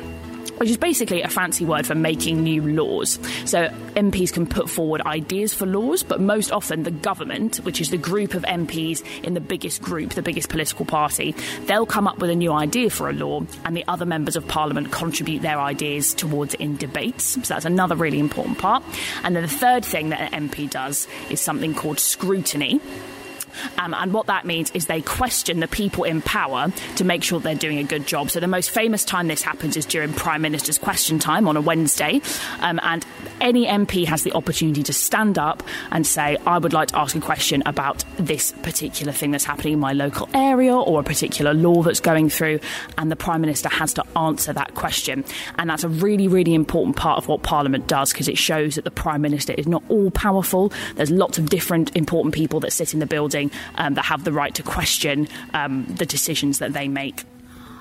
which 0.57 0.71
is 0.71 0.77
basically 0.77 1.23
a 1.23 1.29
fancy 1.29 1.65
word 1.65 1.87
for 1.87 1.95
making 1.95 2.43
new 2.43 2.63
laws. 2.63 3.19
So 3.45 3.69
MPs 3.95 4.33
can 4.33 4.47
put 4.47 4.69
forward 4.69 5.03
ideas 5.03 5.55
for 5.55 5.67
laws, 5.67 6.03
but 6.03 6.21
most 6.21 6.53
often 6.53 6.83
the 6.83 6.91
government, 6.91 7.57
which 7.59 7.81
is 7.81 7.91
the 7.91 7.99
group 7.99 8.35
of 8.35 8.43
MPs 8.43 9.03
in 9.23 9.35
the 9.35 9.41
biggest 9.41 9.83
group, 9.83 10.15
the 10.15 10.23
biggest 10.23 10.49
political 10.49 10.85
party, 10.85 11.35
they'll 11.67 11.87
come 11.87 12.07
up 12.07 12.19
with 12.19 12.31
a 12.31 12.35
new 12.35 12.53
idea 12.53 12.91
for 12.91 13.09
a 13.09 13.13
law, 13.13 13.43
and 13.65 13.77
the 13.77 13.85
other 13.89 14.07
members 14.07 14.37
of 14.37 14.47
parliament 14.49 14.93
contribute 14.93 15.43
their 15.43 15.59
ideas 15.59 16.15
towards 16.15 16.55
it 16.55 16.61
in 16.61 16.77
debates. 16.77 17.25
So 17.25 17.55
that's 17.55 17.65
another 17.65 17.97
really 17.97 18.19
important 18.19 18.59
part. 18.59 18.83
And 19.23 19.35
then 19.35 19.43
the 19.43 19.49
third 19.49 19.85
thing 19.85 20.11
that 20.11 20.33
an 20.33 20.49
MP 20.49 20.69
does 20.69 21.09
is 21.31 21.41
something 21.41 21.75
called 21.75 21.99
scrutiny. 21.99 22.81
Um, 23.79 23.95
and 23.95 24.13
what 24.13 24.27
that 24.27 24.45
means 24.45 24.71
is 24.73 24.87
they 24.87 25.03
question 25.03 25.61
the 25.61 25.69
people 25.69 26.05
in 26.05 26.23
power 26.23 26.69
to 26.97 27.05
make 27.05 27.23
sure 27.23 27.41
they're 27.41 27.55
doing 27.55 27.79
a 27.79 27.85
good 27.85 28.07
job. 28.07 28.31
So 28.31 28.41
the 28.41 28.47
most 28.47 28.71
famous 28.71 29.05
time 29.05 29.29
this 29.29 29.43
happens 29.43 29.77
is 29.77 29.87
during 29.87 30.13
Prime 30.13 30.43
Minister's 30.43 30.79
question 30.79 31.19
time 31.19 31.49
on 31.49 31.57
a 31.57 31.61
Wednesday. 31.61 32.21
Um, 32.61 32.81
and 32.83 33.05
any 33.41 33.67
MP 33.67 34.07
has 34.07 34.23
the 34.23 34.33
opportunity 34.33 34.83
to 34.83 34.93
stand 34.93 35.39
up 35.39 35.63
and 35.91 36.07
say, 36.07 36.37
I 36.47 36.59
would 36.59 36.73
like 36.73 36.89
to 36.89 36.99
ask 36.99 37.15
a 37.15 37.21
question 37.21 37.63
about 37.67 38.05
this 38.17 38.53
particular 38.63 39.13
thing 39.13 39.31
that's 39.31 39.45
happening 39.45 39.75
in 39.75 39.81
my 39.81 39.93
local 39.93 40.29
area 40.35 40.75
or 40.75 41.01
a 41.01 41.05
particular 41.05 41.55
law 41.55 41.83
that's 41.83 42.01
going 42.01 42.29
through. 42.29 42.61
And 42.99 43.11
the 43.11 43.17
Prime 43.17 43.41
Minister 43.41 43.69
has 43.69 43.93
to 43.95 44.05
answer 44.17 44.53
that 44.53 44.75
question. 44.75 45.25
And 45.59 45.69
that's 45.69 45.85
a 45.85 45.89
really, 45.89 46.29
really 46.29 46.55
important 46.55 46.97
part 46.97 47.19
of 47.19 47.29
what 47.29 47.43
Parliament 47.43 47.87
does 47.87 48.13
because 48.13 48.29
it 48.29 48.39
shows 48.39 48.77
that 48.77 48.85
the 48.85 48.91
Prime 48.91 49.23
Minister 49.23 49.53
is 49.55 49.67
not 49.67 49.83
all 49.89 50.11
powerful. 50.11 50.73
There's 50.95 51.11
lots 51.11 51.39
of 51.39 51.49
different 51.49 51.95
important 51.97 52.35
people 52.35 52.61
that 52.61 52.73
sit 52.73 52.95
in 52.95 53.01
the 53.01 53.07
building 53.07 53.46
um, 53.77 53.95
that 53.95 54.05
have 54.05 54.25
the 54.25 54.33
right 54.33 54.55
to 54.55 54.63
question 54.63 55.29
um, 55.55 55.85
the 55.87 56.07
decisions 56.07 56.59
that 56.59 56.73
they 56.73 56.89
make. 56.89 57.25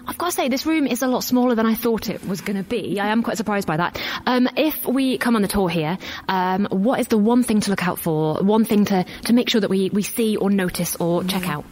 I've 0.08 0.18
got 0.18 0.28
to 0.28 0.32
say, 0.32 0.50
this 0.50 0.66
room 0.66 0.86
is 0.86 1.02
a 1.02 1.08
lot 1.08 1.24
smaller 1.24 1.56
than 1.56 1.66
I 1.66 1.74
thought 1.74 2.10
it 2.10 2.24
was 2.28 2.42
going 2.42 2.58
to 2.58 2.64
be. 2.64 3.00
I 3.00 3.08
am 3.08 3.24
quite 3.24 3.38
surprised 3.38 3.68
by 3.68 3.78
that. 3.78 4.00
Um, 4.26 4.48
if 4.56 4.86
we 4.86 5.18
come 5.18 5.36
on 5.36 5.42
the 5.42 5.48
tour 5.48 5.68
here, 5.68 5.98
um, 6.28 6.68
what 6.70 7.00
is 7.00 7.08
the 7.08 7.18
one 7.18 7.44
thing 7.44 7.62
to 7.62 7.72
look 7.72 7.88
out 7.88 7.98
for? 7.98 8.36
One 8.44 8.66
thing 8.66 8.86
to, 8.86 9.06
to 9.26 9.34
make 9.34 9.50
sure 9.50 9.62
that 9.62 9.70
we, 9.70 9.90
we 9.90 10.04
see 10.04 10.38
or 10.38 10.50
notice 10.50 10.96
or 10.98 11.24
check 11.24 11.44
mm. 11.44 11.50
out? 11.50 11.66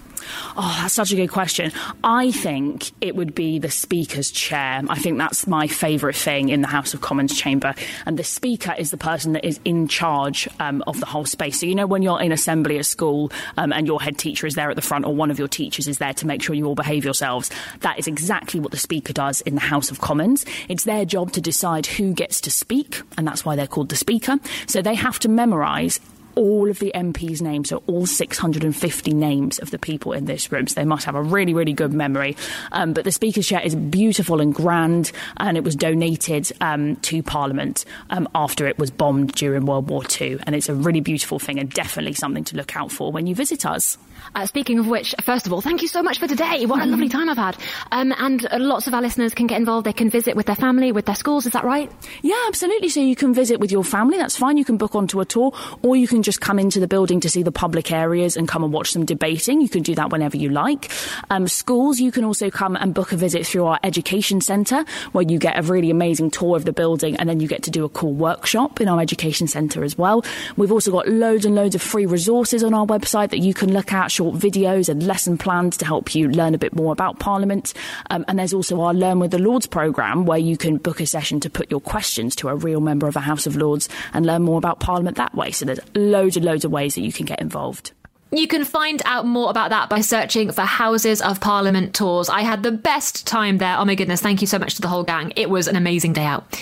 Oh, 0.55 0.79
that's 0.81 0.93
such 0.93 1.11
a 1.11 1.15
good 1.15 1.29
question. 1.29 1.71
I 2.03 2.31
think 2.31 2.91
it 3.01 3.15
would 3.15 3.33
be 3.33 3.59
the 3.59 3.69
Speaker's 3.69 4.31
chair. 4.31 4.81
I 4.87 4.97
think 4.99 5.17
that's 5.17 5.47
my 5.47 5.67
favourite 5.67 6.15
thing 6.15 6.49
in 6.49 6.61
the 6.61 6.67
House 6.67 6.93
of 6.93 7.01
Commons 7.01 7.37
chamber. 7.37 7.73
And 8.05 8.17
the 8.17 8.23
Speaker 8.23 8.73
is 8.77 8.91
the 8.91 8.97
person 8.97 9.33
that 9.33 9.45
is 9.45 9.59
in 9.65 9.87
charge 9.87 10.47
um, 10.59 10.83
of 10.87 10.99
the 10.99 11.05
whole 11.05 11.25
space. 11.25 11.59
So, 11.59 11.65
you 11.65 11.75
know, 11.75 11.87
when 11.87 12.01
you're 12.01 12.21
in 12.21 12.31
assembly 12.31 12.77
at 12.77 12.85
school 12.85 13.31
um, 13.57 13.73
and 13.73 13.87
your 13.87 14.01
head 14.01 14.17
teacher 14.17 14.47
is 14.47 14.55
there 14.55 14.69
at 14.69 14.75
the 14.75 14.81
front 14.81 15.05
or 15.05 15.15
one 15.15 15.31
of 15.31 15.39
your 15.39 15.47
teachers 15.47 15.87
is 15.87 15.97
there 15.97 16.13
to 16.13 16.27
make 16.27 16.41
sure 16.41 16.55
you 16.55 16.65
all 16.65 16.75
behave 16.75 17.03
yourselves, 17.03 17.49
that 17.81 17.99
is 17.99 18.07
exactly 18.07 18.59
what 18.59 18.71
the 18.71 18.77
Speaker 18.77 19.13
does 19.13 19.41
in 19.41 19.55
the 19.55 19.61
House 19.61 19.91
of 19.91 20.01
Commons. 20.01 20.45
It's 20.69 20.83
their 20.83 21.05
job 21.05 21.31
to 21.33 21.41
decide 21.41 21.85
who 21.85 22.13
gets 22.13 22.41
to 22.41 22.51
speak, 22.51 23.01
and 23.17 23.27
that's 23.27 23.45
why 23.45 23.55
they're 23.55 23.67
called 23.67 23.89
the 23.89 23.95
Speaker. 23.95 24.39
So 24.67 24.81
they 24.81 24.95
have 24.95 25.19
to 25.19 25.29
memorise 25.29 25.99
all 26.35 26.69
of 26.69 26.79
the 26.79 26.91
MPs' 26.95 27.41
names, 27.41 27.69
so 27.69 27.83
all 27.87 28.05
650 28.05 29.13
names 29.13 29.59
of 29.59 29.71
the 29.71 29.79
people 29.79 30.13
in 30.13 30.25
this 30.25 30.51
room. 30.51 30.67
So 30.67 30.75
they 30.75 30.85
must 30.85 31.05
have 31.05 31.15
a 31.15 31.21
really, 31.21 31.53
really 31.53 31.73
good 31.73 31.93
memory. 31.93 32.35
Um, 32.71 32.93
but 32.93 33.03
the 33.03 33.11
Speaker's 33.11 33.47
chair 33.47 33.61
is 33.61 33.75
beautiful 33.75 34.41
and 34.41 34.53
grand, 34.53 35.11
and 35.37 35.57
it 35.57 35.63
was 35.63 35.75
donated 35.75 36.51
um, 36.61 36.95
to 36.97 37.23
Parliament 37.23 37.85
um, 38.09 38.27
after 38.35 38.67
it 38.67 38.77
was 38.77 38.91
bombed 38.91 39.33
during 39.35 39.65
World 39.65 39.89
War 39.89 40.03
II. 40.19 40.39
And 40.45 40.55
it's 40.55 40.69
a 40.69 40.75
really 40.75 41.01
beautiful 41.01 41.39
thing 41.39 41.59
and 41.59 41.69
definitely 41.69 42.13
something 42.13 42.43
to 42.45 42.55
look 42.55 42.75
out 42.75 42.91
for 42.91 43.11
when 43.11 43.27
you 43.27 43.35
visit 43.35 43.65
us. 43.65 43.97
Uh, 44.35 44.45
speaking 44.45 44.79
of 44.79 44.87
which, 44.87 45.13
first 45.23 45.45
of 45.45 45.53
all, 45.53 45.61
thank 45.61 45.81
you 45.81 45.87
so 45.87 46.01
much 46.01 46.19
for 46.19 46.27
today. 46.27 46.65
What 46.65 46.81
a 46.81 46.85
lovely 46.85 47.09
time 47.09 47.29
I've 47.29 47.37
had. 47.37 47.57
Um, 47.91 48.13
and 48.17 48.45
uh, 48.45 48.57
lots 48.59 48.87
of 48.87 48.93
our 48.93 49.01
listeners 49.01 49.33
can 49.33 49.47
get 49.47 49.57
involved. 49.57 49.85
They 49.85 49.93
can 49.93 50.09
visit 50.09 50.35
with 50.35 50.45
their 50.45 50.55
family, 50.55 50.91
with 50.91 51.05
their 51.05 51.15
schools. 51.15 51.45
Is 51.45 51.53
that 51.53 51.63
right? 51.63 51.91
Yeah, 52.21 52.41
absolutely. 52.47 52.89
So 52.89 52.99
you 52.99 53.15
can 53.15 53.33
visit 53.33 53.59
with 53.59 53.71
your 53.71 53.83
family. 53.83 54.17
That's 54.17 54.37
fine. 54.37 54.57
You 54.57 54.65
can 54.65 54.77
book 54.77 54.95
onto 54.95 55.19
a 55.19 55.25
tour, 55.25 55.53
or 55.81 55.95
you 55.95 56.07
can 56.07 56.22
just 56.23 56.41
come 56.41 56.59
into 56.59 56.79
the 56.79 56.87
building 56.87 57.19
to 57.21 57.29
see 57.29 57.43
the 57.43 57.51
public 57.51 57.91
areas 57.91 58.37
and 58.37 58.47
come 58.47 58.63
and 58.63 58.73
watch 58.73 58.93
them 58.93 59.05
debating. 59.05 59.61
You 59.61 59.69
can 59.69 59.83
do 59.83 59.95
that 59.95 60.11
whenever 60.11 60.37
you 60.37 60.49
like. 60.49 60.91
Um, 61.29 61.47
schools, 61.47 61.99
you 61.99 62.11
can 62.11 62.23
also 62.23 62.49
come 62.49 62.75
and 62.75 62.93
book 62.93 63.11
a 63.11 63.17
visit 63.17 63.45
through 63.45 63.65
our 63.65 63.79
education 63.83 64.41
centre, 64.41 64.85
where 65.11 65.23
you 65.23 65.37
get 65.37 65.57
a 65.57 65.61
really 65.61 65.89
amazing 65.89 66.31
tour 66.31 66.55
of 66.55 66.65
the 66.65 66.73
building, 66.73 67.15
and 67.17 67.29
then 67.29 67.39
you 67.39 67.47
get 67.47 67.63
to 67.63 67.71
do 67.71 67.85
a 67.85 67.89
cool 67.89 68.13
workshop 68.13 68.81
in 68.81 68.87
our 68.87 68.99
education 68.99 69.47
centre 69.47 69.83
as 69.83 69.97
well. 69.97 70.23
We've 70.57 70.71
also 70.71 70.91
got 70.91 71.07
loads 71.07 71.45
and 71.45 71.55
loads 71.55 71.75
of 71.75 71.81
free 71.81 72.05
resources 72.05 72.63
on 72.63 72.73
our 72.73 72.85
website 72.85 73.29
that 73.29 73.39
you 73.39 73.53
can 73.53 73.73
look 73.73 73.91
at 73.93 74.11
short 74.11 74.35
videos 74.35 74.89
and 74.89 75.03
lesson 75.05 75.37
plans 75.37 75.77
to 75.77 75.85
help 75.85 76.15
you 76.15 76.29
learn 76.29 76.53
a 76.53 76.57
bit 76.57 76.75
more 76.75 76.91
about 76.91 77.19
Parliament. 77.19 77.73
Um, 78.09 78.25
and 78.27 78.39
there's 78.39 78.53
also 78.53 78.81
our 78.81 78.93
Learn 78.93 79.19
with 79.19 79.31
the 79.31 79.39
Lords 79.39 79.67
programme 79.67 80.25
where 80.25 80.37
you 80.37 80.57
can 80.57 80.77
book 80.77 80.99
a 80.99 81.05
session 81.05 81.39
to 81.41 81.49
put 81.49 81.69
your 81.69 81.81
questions 81.81 82.35
to 82.37 82.49
a 82.49 82.55
real 82.55 82.79
member 82.79 83.07
of 83.07 83.13
the 83.13 83.19
House 83.19 83.45
of 83.45 83.55
Lords 83.55 83.89
and 84.13 84.25
learn 84.25 84.43
more 84.43 84.57
about 84.57 84.79
Parliament 84.79 85.17
that 85.17 85.35
way. 85.35 85.51
So 85.51 85.65
there's 85.65 85.79
loads 86.13 86.37
and 86.37 86.45
loads 86.45 86.63
of 86.63 86.71
ways 86.71 86.95
that 86.95 87.01
you 87.01 87.11
can 87.11 87.25
get 87.25 87.41
involved. 87.41 87.91
You 88.31 88.47
can 88.47 88.65
find 88.65 89.01
out 89.05 89.27
more 89.27 89.49
about 89.51 89.69
that 89.69 89.89
by 89.89 90.01
searching 90.01 90.51
for 90.51 90.61
Houses 90.61 91.21
of 91.21 91.39
Parliament 91.39 91.93
tours. 91.93 92.29
I 92.29 92.41
had 92.41 92.63
the 92.63 92.71
best 92.71 93.27
time 93.27 93.57
there. 93.59 93.77
Oh 93.77 93.85
my 93.85 93.95
goodness, 93.95 94.21
thank 94.21 94.41
you 94.41 94.47
so 94.47 94.57
much 94.57 94.75
to 94.75 94.81
the 94.81 94.87
whole 94.87 95.03
gang. 95.03 95.33
It 95.35 95.49
was 95.49 95.67
an 95.67 95.75
amazing 95.75 96.13
day 96.13 96.23
out. 96.23 96.59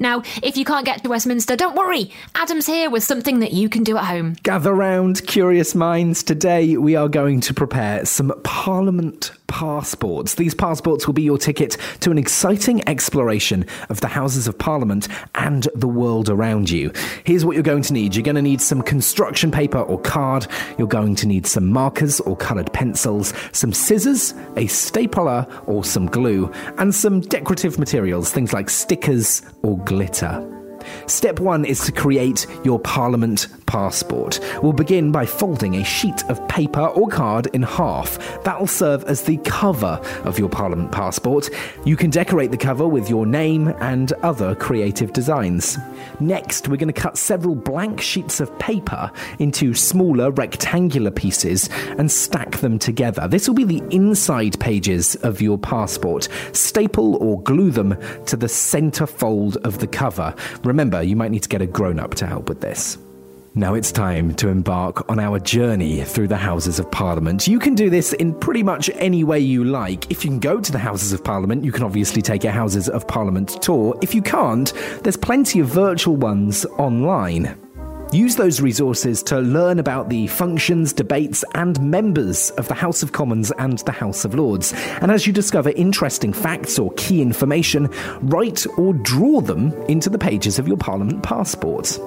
Now, 0.00 0.22
if 0.42 0.56
you 0.56 0.64
can't 0.64 0.84
get 0.84 1.02
to 1.04 1.08
Westminster, 1.08 1.54
don't 1.54 1.76
worry. 1.76 2.10
Adam's 2.34 2.66
here 2.66 2.90
with 2.90 3.04
something 3.04 3.38
that 3.38 3.52
you 3.52 3.68
can 3.68 3.84
do 3.84 3.96
at 3.96 4.04
home. 4.04 4.34
Gather 4.42 4.74
round, 4.74 5.24
curious 5.28 5.76
minds. 5.76 6.24
Today 6.24 6.76
we 6.76 6.96
are 6.96 7.08
going 7.08 7.40
to 7.42 7.54
prepare 7.54 8.04
some 8.04 8.32
Parliament 8.42 9.30
passports. 9.52 10.36
These 10.36 10.54
passports 10.54 11.06
will 11.06 11.12
be 11.12 11.22
your 11.22 11.36
ticket 11.36 11.76
to 12.00 12.10
an 12.10 12.16
exciting 12.16 12.88
exploration 12.88 13.66
of 13.90 14.00
the 14.00 14.08
Houses 14.08 14.48
of 14.48 14.56
Parliament 14.56 15.08
and 15.34 15.68
the 15.74 15.86
world 15.86 16.30
around 16.30 16.70
you. 16.70 16.90
Here's 17.24 17.44
what 17.44 17.52
you're 17.52 17.62
going 17.62 17.82
to 17.82 17.92
need 17.92 18.16
you're 18.16 18.24
going 18.24 18.36
to 18.36 18.40
need 18.40 18.62
some 18.62 18.80
construction 18.80 19.50
paper 19.50 19.78
or 19.78 20.00
card, 20.00 20.46
you're 20.78 20.88
going 20.88 21.14
to 21.16 21.26
need 21.26 21.46
some 21.46 21.70
markers 21.70 22.18
or 22.20 22.34
coloured 22.34 22.72
pencils, 22.72 23.34
some 23.52 23.74
scissors, 23.74 24.32
a 24.56 24.66
stapler 24.68 25.46
or 25.66 25.84
some 25.84 26.06
glue, 26.06 26.50
and 26.78 26.94
some 26.94 27.20
decorative 27.20 27.78
materials, 27.78 28.32
things 28.32 28.54
like 28.54 28.70
stickers 28.70 29.42
or 29.62 29.76
glitter. 29.80 30.61
Step 31.06 31.40
one 31.40 31.64
is 31.64 31.80
to 31.86 31.92
create 31.92 32.46
your 32.64 32.78
Parliament 32.78 33.48
passport. 33.66 34.40
We'll 34.62 34.72
begin 34.72 35.12
by 35.12 35.24
folding 35.24 35.76
a 35.76 35.84
sheet 35.84 36.24
of 36.28 36.46
paper 36.48 36.86
or 36.86 37.08
card 37.08 37.46
in 37.54 37.62
half. 37.62 38.18
That'll 38.44 38.66
serve 38.66 39.04
as 39.04 39.22
the 39.22 39.38
cover 39.38 40.00
of 40.24 40.38
your 40.38 40.48
Parliament 40.48 40.92
passport. 40.92 41.48
You 41.84 41.96
can 41.96 42.10
decorate 42.10 42.50
the 42.50 42.56
cover 42.56 42.86
with 42.86 43.08
your 43.08 43.24
name 43.24 43.68
and 43.80 44.12
other 44.22 44.54
creative 44.54 45.12
designs. 45.12 45.78
Next, 46.20 46.68
we're 46.68 46.76
going 46.76 46.92
to 46.92 47.00
cut 47.00 47.16
several 47.16 47.54
blank 47.54 48.00
sheets 48.00 48.40
of 48.40 48.56
paper 48.58 49.10
into 49.38 49.74
smaller 49.74 50.30
rectangular 50.30 51.10
pieces 51.10 51.68
and 51.98 52.10
stack 52.10 52.58
them 52.58 52.78
together. 52.78 53.26
This 53.26 53.48
will 53.48 53.54
be 53.54 53.64
the 53.64 53.82
inside 53.90 54.58
pages 54.60 55.14
of 55.16 55.40
your 55.40 55.58
passport. 55.58 56.28
Staple 56.52 57.16
or 57.16 57.40
glue 57.42 57.70
them 57.70 57.96
to 58.26 58.36
the 58.36 58.48
center 58.48 59.06
fold 59.06 59.56
of 59.58 59.78
the 59.78 59.86
cover. 59.86 60.34
Remember, 60.72 61.02
you 61.02 61.16
might 61.16 61.30
need 61.30 61.42
to 61.42 61.50
get 61.50 61.60
a 61.60 61.66
grown 61.66 62.00
up 62.00 62.14
to 62.14 62.26
help 62.26 62.48
with 62.48 62.62
this. 62.62 62.96
Now 63.54 63.74
it's 63.74 63.92
time 63.92 64.34
to 64.36 64.48
embark 64.48 65.06
on 65.10 65.20
our 65.20 65.38
journey 65.38 66.02
through 66.02 66.28
the 66.28 66.38
Houses 66.38 66.78
of 66.78 66.90
Parliament. 66.90 67.46
You 67.46 67.58
can 67.58 67.74
do 67.74 67.90
this 67.90 68.14
in 68.14 68.32
pretty 68.32 68.62
much 68.62 68.88
any 68.94 69.22
way 69.22 69.38
you 69.38 69.64
like. 69.64 70.10
If 70.10 70.24
you 70.24 70.30
can 70.30 70.40
go 70.40 70.62
to 70.62 70.72
the 70.72 70.78
Houses 70.78 71.12
of 71.12 71.22
Parliament, 71.22 71.62
you 71.62 71.72
can 71.72 71.84
obviously 71.84 72.22
take 72.22 72.44
a 72.44 72.50
Houses 72.50 72.88
of 72.88 73.06
Parliament 73.06 73.60
tour. 73.60 73.98
If 74.00 74.14
you 74.14 74.22
can't, 74.22 74.72
there's 75.02 75.18
plenty 75.18 75.60
of 75.60 75.66
virtual 75.66 76.16
ones 76.16 76.64
online. 76.78 77.54
Use 78.12 78.36
those 78.36 78.60
resources 78.60 79.22
to 79.22 79.40
learn 79.40 79.78
about 79.78 80.10
the 80.10 80.26
functions, 80.26 80.92
debates, 80.92 81.46
and 81.54 81.80
members 81.80 82.50
of 82.50 82.68
the 82.68 82.74
House 82.74 83.02
of 83.02 83.12
Commons 83.12 83.50
and 83.52 83.78
the 83.78 83.92
House 83.92 84.26
of 84.26 84.34
Lords. 84.34 84.74
And 85.00 85.10
as 85.10 85.26
you 85.26 85.32
discover 85.32 85.70
interesting 85.70 86.34
facts 86.34 86.78
or 86.78 86.92
key 86.98 87.22
information, 87.22 87.88
write 88.20 88.66
or 88.76 88.92
draw 88.92 89.40
them 89.40 89.72
into 89.84 90.10
the 90.10 90.18
pages 90.18 90.58
of 90.58 90.68
your 90.68 90.76
Parliament 90.76 91.22
passport. 91.22 91.98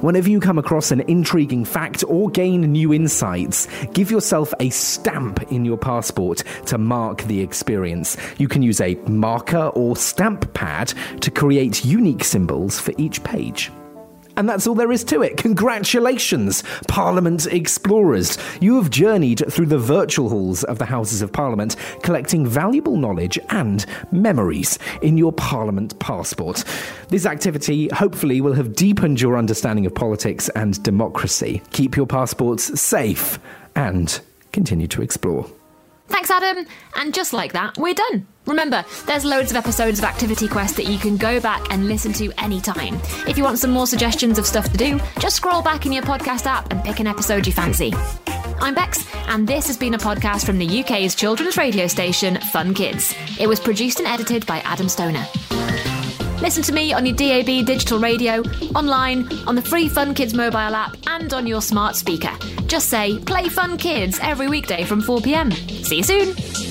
Whenever 0.00 0.28
you 0.28 0.40
come 0.40 0.58
across 0.58 0.90
an 0.90 1.02
intriguing 1.02 1.64
fact 1.64 2.02
or 2.08 2.28
gain 2.28 2.62
new 2.62 2.92
insights, 2.92 3.68
give 3.92 4.10
yourself 4.10 4.52
a 4.58 4.68
stamp 4.70 5.52
in 5.52 5.64
your 5.64 5.78
passport 5.78 6.42
to 6.66 6.76
mark 6.76 7.22
the 7.22 7.40
experience. 7.40 8.16
You 8.38 8.48
can 8.48 8.62
use 8.62 8.80
a 8.80 8.96
marker 9.06 9.70
or 9.76 9.94
stamp 9.94 10.52
pad 10.54 10.92
to 11.20 11.30
create 11.30 11.84
unique 11.84 12.24
symbols 12.24 12.80
for 12.80 12.92
each 12.98 13.22
page. 13.22 13.70
And 14.40 14.48
that's 14.48 14.66
all 14.66 14.74
there 14.74 14.90
is 14.90 15.04
to 15.04 15.20
it. 15.20 15.36
Congratulations, 15.36 16.64
Parliament 16.88 17.44
explorers. 17.48 18.38
You 18.58 18.76
have 18.76 18.88
journeyed 18.88 19.42
through 19.52 19.66
the 19.66 19.76
virtual 19.76 20.30
halls 20.30 20.64
of 20.64 20.78
the 20.78 20.86
Houses 20.86 21.20
of 21.20 21.30
Parliament, 21.30 21.76
collecting 22.02 22.46
valuable 22.46 22.96
knowledge 22.96 23.38
and 23.50 23.84
memories 24.12 24.78
in 25.02 25.18
your 25.18 25.30
Parliament 25.30 25.98
passport. 25.98 26.64
This 27.10 27.26
activity 27.26 27.90
hopefully 27.90 28.40
will 28.40 28.54
have 28.54 28.74
deepened 28.74 29.20
your 29.20 29.36
understanding 29.36 29.84
of 29.84 29.94
politics 29.94 30.48
and 30.56 30.82
democracy. 30.82 31.60
Keep 31.72 31.98
your 31.98 32.06
passports 32.06 32.80
safe 32.80 33.38
and 33.76 34.22
continue 34.52 34.88
to 34.88 35.02
explore. 35.02 35.50
Thanks, 36.10 36.30
Adam. 36.30 36.66
And 36.96 37.14
just 37.14 37.32
like 37.32 37.52
that, 37.52 37.78
we're 37.78 37.94
done. 37.94 38.26
Remember, 38.46 38.84
there's 39.06 39.24
loads 39.24 39.50
of 39.50 39.56
episodes 39.56 40.00
of 40.00 40.04
Activity 40.04 40.48
Quest 40.48 40.76
that 40.76 40.86
you 40.86 40.98
can 40.98 41.16
go 41.16 41.40
back 41.40 41.72
and 41.72 41.86
listen 41.86 42.12
to 42.14 42.32
anytime. 42.42 43.00
If 43.28 43.38
you 43.38 43.44
want 43.44 43.58
some 43.58 43.70
more 43.70 43.86
suggestions 43.86 44.38
of 44.38 44.46
stuff 44.46 44.70
to 44.72 44.76
do, 44.76 44.98
just 45.20 45.36
scroll 45.36 45.62
back 45.62 45.86
in 45.86 45.92
your 45.92 46.02
podcast 46.02 46.46
app 46.46 46.70
and 46.72 46.82
pick 46.82 46.98
an 47.00 47.06
episode 47.06 47.46
you 47.46 47.52
fancy. 47.52 47.92
I'm 48.60 48.74
Bex, 48.74 49.06
and 49.28 49.46
this 49.46 49.68
has 49.68 49.76
been 49.76 49.94
a 49.94 49.98
podcast 49.98 50.44
from 50.44 50.58
the 50.58 50.80
UK's 50.80 51.14
children's 51.14 51.56
radio 51.56 51.86
station, 51.86 52.38
Fun 52.52 52.74
Kids. 52.74 53.14
It 53.38 53.46
was 53.46 53.60
produced 53.60 54.00
and 54.00 54.08
edited 54.08 54.44
by 54.46 54.58
Adam 54.60 54.88
Stoner. 54.88 55.24
Listen 56.40 56.62
to 56.64 56.72
me 56.72 56.92
on 56.92 57.06
your 57.06 57.14
DAB 57.14 57.64
digital 57.64 57.98
radio, 57.98 58.42
online, 58.74 59.28
on 59.46 59.54
the 59.54 59.62
free 59.62 59.88
Fun 59.88 60.14
Kids 60.14 60.34
mobile 60.34 60.58
app, 60.58 60.96
and 61.06 61.32
on 61.32 61.46
your 61.46 61.62
smart 61.62 61.94
speaker. 61.94 62.36
Just 62.70 62.88
say, 62.88 63.18
Play 63.18 63.48
Fun 63.48 63.76
Kids 63.78 64.20
every 64.22 64.46
weekday 64.46 64.84
from 64.84 65.02
4pm. 65.02 65.52
See 65.84 65.96
you 65.96 66.02
soon! 66.04 66.69